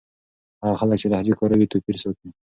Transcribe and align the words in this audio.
هغه 0.61 0.75
خلک 0.81 0.97
چې 1.01 1.07
لهجې 1.11 1.33
کاروي 1.39 1.67
توپير 1.71 1.95
ساتي. 2.03 2.29